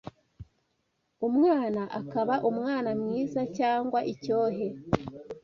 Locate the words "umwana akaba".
1.27-2.35